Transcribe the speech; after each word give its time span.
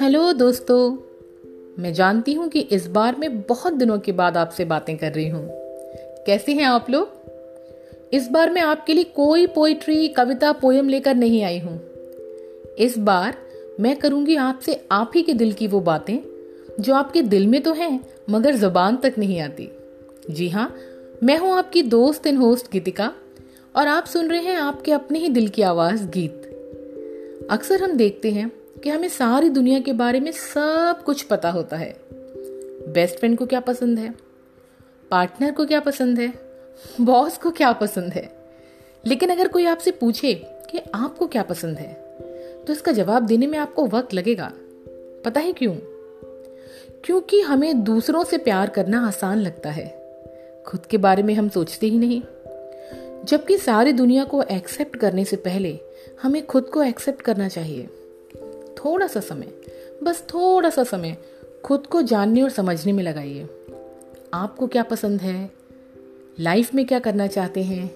Hello 0.00 0.32
दोस्तों, 0.32 0.96
मैं 1.82 1.92
जानती 1.94 2.32
हूँ 2.32 2.48
कि 2.48 2.60
इस 2.60 2.86
बार 2.86 3.16
मैं 3.16 3.40
बहुत 3.40 3.72
दिनों 3.72 3.98
के 3.98 4.12
बाद 4.12 4.36
आपसे 4.36 4.64
बातें 4.64 4.96
कर 4.96 5.12
रही 5.12 5.28
हूँ। 5.28 5.48
कैसे 6.26 6.52
हैं 6.52 6.64
आप 6.64 6.90
लोग? 6.90 7.08
इस 8.12 8.28
बार 8.28 8.50
मैं 8.50 8.62
आपके 8.62 8.94
लिए 8.94 9.04
कोई 9.04 9.46
पोइट्री 9.46 10.08
कविता 10.08 10.52
पोयम 10.52 10.88
लेकर 10.88 11.14
नहीं 11.14 11.42
आई 11.42 11.58
हूँ। 11.58 11.80
इस 12.78 12.98
बार 12.98 13.36
मैं 13.80 13.96
करूँगी 13.96 14.36
आपसे 14.36 14.84
आप 14.92 15.12
ही 15.14 15.22
के 15.22 15.34
दिल 15.34 15.52
की 15.52 15.66
वो 15.66 15.80
बातें, 15.80 16.18
जो 16.80 16.94
आपके 16.94 17.22
दिल 17.22 17.46
में 17.46 17.62
तो 17.62 17.72
हैं, 17.72 18.00
मगर 18.30 18.54
जबान 18.54 18.96
तक 18.96 19.14
नहीं 19.18 19.40
आती। 19.40 19.68
जी 20.30 20.48
हाँ 20.48 20.76
मैं 21.22 21.38
हूँ 21.38 21.52
आपकी 21.52 21.82
दोस्त 21.82 22.26
एंड 22.26 22.38
होस्ट 22.38 22.72
गीतिका। 22.72 23.12
और 23.76 23.88
आप 23.88 24.06
सुन 24.06 24.30
रहे 24.30 24.40
हैं 24.40 24.56
आपके 24.56 24.92
अपने 24.92 25.18
ही 25.18 25.28
दिल 25.28 25.48
की 25.48 25.62
आवाज़ 25.62 26.06
गीत। 26.08 26.42
अक्सर 27.50 27.82
हम 27.82 27.92
देखते 27.92 28.30
हैं 28.30 28.52
कि 28.82 28.90
हमें 28.90 29.08
सारी 29.08 29.48
दुनिया 29.48 29.80
के 29.80 29.92
बारे 29.92 30.20
में 30.20 30.32
सब 30.32 31.02
कुछ 31.06 31.22
पता 31.22 31.50
होता 31.50 31.76
है। 31.76 31.96
बेस्ट 32.88 33.18
फ्रेंड 33.18 33.38
को 33.38 33.46
क्या 33.46 33.60
पसंद 33.60 33.98
है? 33.98 34.14
पार्टनर 35.10 35.52
को 35.52 35.66
क्या 35.66 35.80
पसंद 35.80 36.18
है? 36.18 36.34
बॉस 37.00 37.38
को 37.38 37.50
क्या 37.50 37.72
पसंद 37.72 38.12
है? 38.12 38.36
लेकिन 39.06 39.30
अगर 39.30 39.48
कोई 39.48 39.64
आपसे 39.64 39.90
पूछे 39.90 40.34
कि 40.44 40.80
आपको 40.94 41.26
क्या 41.26 41.42
पसंद 41.42 41.78
है 41.78 42.18
तो 42.66 42.72
इसका 42.72 42.92
जवाब 42.92 43.22
देने 43.22 43.46
में 43.46 43.58
आपको 43.58 43.86
वक्त 43.86 44.14
लगेगा। 44.14 44.52
पता 45.24 45.40
है 45.40 45.52
क्यों? 45.52 45.74
क्योंकि 47.04 47.40
हमें 47.40 47.84
दूसरों 47.84 48.24
से 48.24 48.38
प्यार 48.38 48.70
करना 48.70 49.06
आसान 49.06 49.38
लगता 49.38 49.70
है। 49.70 49.86
खुद 50.66 50.86
के 50.86 50.98
बारे 50.98 51.22
में 51.22 51.34
हम 51.34 51.48
सोचते 51.48 51.86
ही 51.86 51.98
नहीं। 51.98 52.22
जबकि 53.24 53.58
सारी 53.58 53.92
दुनिया 53.92 54.24
को 54.24 54.42
एक्सेप्ट 54.42 54.96
करने 54.96 55.24
से 55.24 55.36
पहले 55.36 55.78
हमें 56.22 56.46
खुद 56.46 56.64
को 56.64 56.82
एक्सेप्ट 56.82 57.22
करना 57.22 57.48
चाहिए। 57.48 57.86
थोड़ा 58.78 59.06
सा 59.06 59.20
समय, 59.20 59.48
बस 60.02 60.22
थोड़ा 60.22 60.70
सा 60.70 60.84
समय 60.84 61.16
खुद 61.64 61.86
को 61.86 62.02
जानने 62.02 62.42
और 62.42 62.50
समझने 62.50 62.92
में 62.92 63.04
लगाइए। 63.04 63.48
आपको 64.34 64.66
क्या 64.66 64.82
पसंद 64.82 65.20
है? 65.20 65.50
लाइफ 66.40 66.74
में 66.74 66.86
क्या 66.86 66.98
करना 66.98 67.26
चाहते 67.26 67.62
हैं? 67.62 67.90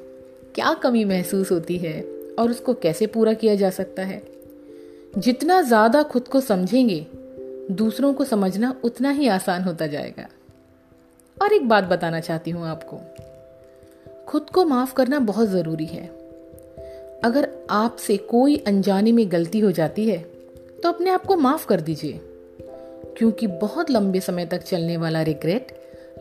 क्या 0.54 0.74
कमी 0.74 1.04
महसूस 1.04 1.52
होती 1.52 1.78
है? 1.78 2.02
और 2.38 2.50
उसको 2.50 2.74
कैसे 2.74 3.06
पूरा 3.06 3.32
किया 3.32 3.54
जा 3.54 3.70
सकता 3.70 4.02
है? 4.02 4.22
जितना 5.18 5.62
ज़्यादा 5.62 6.02
खुद 6.02 6.28
को 6.28 6.40
समझेंगे, 6.40 7.06
दूसरों 7.70 8.14
को 8.14 8.24
समझना 8.24 8.80
उतना 8.84 9.10
ही 9.10 9.28
आसान 9.28 9.62
होता 9.62 9.86
जाएगा। 9.86 10.28
और 11.42 11.52
एक 11.52 11.68
बात 11.68 11.84
बताना 11.84 12.20
चाहती 12.20 12.50
हूँ 12.50 12.66
आपको। 12.66 13.00
खुद 14.28 14.50
को 14.50 14.64
माफ़ 14.64 14.94
करना 14.94 15.18
बहुत 15.18 15.48
ज़रूरी 15.48 15.86
है। 15.86 16.06
अगर 17.24 17.48
आपसे 17.70 18.16
कोई 18.16 18.56
अनजाने 18.56 19.12
में 19.12 19.32
गलती 19.32 19.60
हो 19.60 19.70
जाती 19.72 20.08
है 20.08 20.18
तो 20.82 20.88
अपने 20.88 21.10
आप 21.10 21.24
को 21.26 21.36
माफ़ 21.36 21.66
कर 21.66 21.80
दीजिए। 21.80 22.20
क्योंकि 23.18 23.46
बहुत 23.46 23.90
लंबे 23.90 24.20
समय 24.20 24.46
तक 24.46 24.62
चलने 24.62 24.96
वाला 24.96 25.22
रिग्रेट 25.22 25.72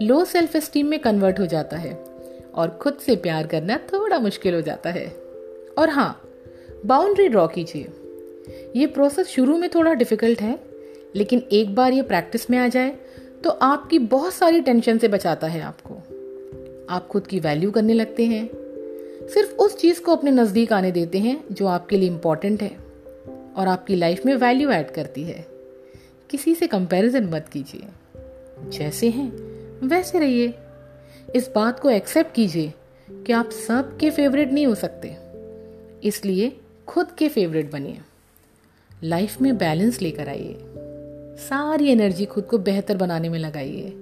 लो 0.01 0.25
सेल्फ 0.25 0.55
एस्टीम 0.55 0.87
में 0.87 0.99
कन्वर्ट 0.99 1.39
हो 1.39 1.45
जाता 1.45 1.77
है 1.77 1.93
और 2.55 2.69
खुद 2.81 2.97
से 2.97 3.15
प्यार 3.15 3.47
करना 3.47 3.77
थोड़ा 3.93 4.19
मुश्किल 4.19 4.55
हो 4.55 4.61
जाता 4.61 4.89
है। 4.89 5.07
और 5.77 5.89
हाँ 5.89 6.21
बाउंड्री 6.85 7.27
ड्रॉ 7.27 7.47
कीजिए। 7.47 7.87
ये 8.75 8.87
प्रोसेस 8.87 9.27
शुरू 9.27 9.57
में 9.57 9.69
थोड़ा 9.69 9.93
डिफ़िकल्ट 9.93 10.41
है, 10.41 10.59
लेकिन 11.15 11.43
एक 11.51 11.75
बार 11.75 11.93
ये 11.93 12.01
प्रैक्टिस 12.01 12.49
में 12.49 12.57
आ 12.57 12.67
जाए 12.67 12.97
तो 13.43 13.49
आपकी 13.49 13.99
बहुत 13.99 14.33
सारी 14.33 14.61
टेंशन 14.61 14.97
से 14.97 15.07
बचाता 15.07 15.47
है 15.47 15.61
आपको। 15.61 15.97
आप 16.89 17.07
खुद 17.07 17.27
की 17.27 17.39
वैल्यू 17.39 17.71
करने 17.71 17.93
लगते 17.93 18.25
हैं। 18.25 18.49
सिर्फ़ 19.27 19.55
उस 19.55 19.77
चीज़ 19.77 20.01
को 20.01 20.15
अपने 20.15 20.31
नज़दीक 20.31 20.73
आने 20.73 20.91
देते 20.91 21.17
हैं, 21.17 21.43
जो 21.51 21.67
आपके 21.67 21.97
लिए 21.97 22.09
इंपॉर्टेंट 22.09 22.61
है, 22.61 22.77
और 23.55 23.67
आपकी 23.67 23.95
लाइफ 23.95 24.25
में 24.25 24.35
वैल्यू 24.35 24.69
ऐड 24.69 24.91
करती 24.91 25.23
है। 25.23 25.47
किसी 26.29 26.55
से 26.55 26.67
कंपैरिजन 26.67 27.23
मत 27.23 27.49
कीजिए। 27.53 27.81
जैसे 28.69 29.09
हैं, 29.09 29.31
वैसे 29.87 30.19
रहिए। 30.19 30.53
इस 31.35 31.51
बात 31.55 31.79
को 31.79 31.89
एक्सेप्ट 31.89 32.33
कीजिए 32.33 32.73
कि 33.11 33.33
आप 33.33 33.49
सबके 33.49 34.09
फेवरेट 34.09 34.51
नहीं 34.51 34.67
हो 34.67 34.75
सकते। 34.75 35.17
इसलिए 36.07 36.57
खुद 36.87 37.11
के 37.11 37.29
फेवरेट 37.29 37.71
बनिए। 37.71 37.97
लाइफ 39.03 39.41
में 39.41 39.57
बैलेंस 39.57 40.01
लेकर 40.01 40.29
आइए। 40.29 40.57
सारी 41.37 41.89
एनर्जी 41.89 42.25
खुद 42.25 42.43
को 42.43 42.57
बेहतर 42.57 42.97
बनाने 42.97 43.29
में 43.29 43.39
लगाइए। 43.39 43.93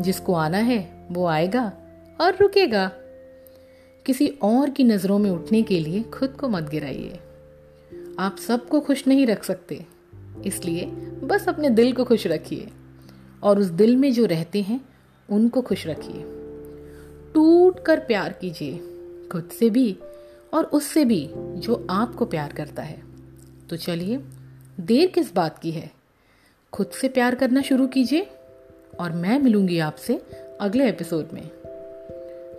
जिसको 0.00 0.34
आना 0.34 0.58
है, 0.58 1.06
वो 1.10 1.26
आएगा। 1.26 1.72
और 2.20 2.36
रुकेगा। 2.36 2.92
किसी 4.06 4.28
और 4.42 4.70
की 4.70 4.84
नज़रों 4.84 5.18
में 5.18 5.30
उठने 5.30 5.62
के 5.62 5.80
लिए 5.80 6.02
खुद 6.02 6.30
को 6.30 6.48
मत 6.48 6.62
गिराइए। 6.62 7.20
आप 8.18 8.36
सबको 8.36 8.80
खुश 8.80 9.06
नहीं 9.06 9.26
रख 9.26 9.44
सकते। 9.44 9.84
इसलिए 10.46 10.84
बस 11.24 11.48
अपने 11.48 11.70
दिल 11.70 11.92
को 11.92 12.04
खुश 12.04 12.26
रखिए। 12.26 12.68
और 13.42 13.58
उस 13.58 13.66
दिल 13.66 13.96
में 13.96 14.12
जो 14.12 14.24
रहते 14.26 14.62
हैं, 14.62 14.80
उनको 15.30 15.62
खुश 15.62 15.86
रखिए। 15.86 16.22
टूट 17.34 17.84
कर 17.84 18.00
प्यार 18.00 18.32
कीजिए, 18.32 18.78
खुद 19.32 19.50
से 19.58 19.70
भी 19.70 19.98
और 20.54 20.64
उससे 20.64 21.04
भी, 21.04 21.30
जो 21.36 21.86
आपको 21.90 22.24
प्यार 22.24 22.52
करता 22.52 22.82
है। 22.82 23.02
तो 23.70 23.76
चलिए, 23.76 24.20
देर 24.80 25.06
किस 25.06 25.34
बात 25.34 25.58
की 25.58 25.70
है? 25.70 25.92
खुद 26.72 26.86
से 26.86 27.08
प्यार 27.08 27.34
करना 27.34 27.62
शुरू 27.62 27.86
कीजिए, 27.86 28.26
और 29.00 29.12
मैं 29.12 29.38
मिलूँगी 29.38 29.78
आपसे 29.78 30.22
अगले 30.60 30.88
एपिसोड 30.88 31.28
में। 31.32 31.50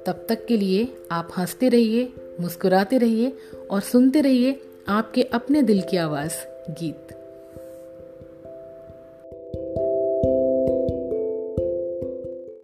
तब 0.10 0.26
तक 0.30 0.46
के 0.46 0.58
लिए 0.58 0.98
आप 1.12 1.30
हँसते 1.38 1.70
रहिए, 1.70 2.14
मुस्कुराते 2.40 2.98
रहिए 2.98 3.38
और 3.72 3.82
सुनते 3.82 4.22
रहिए 4.22 4.62
आपके 4.88 5.24
अपने 5.24 5.62
दिल 5.62 5.82
की 5.82 5.98
आवाज़, 5.98 6.34
गीत। 6.70 7.19